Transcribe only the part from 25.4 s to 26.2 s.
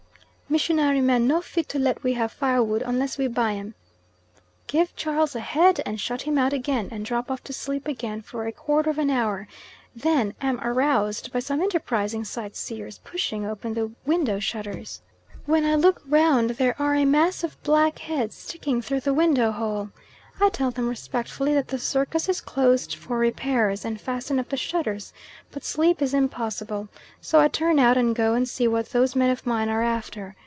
but sleep is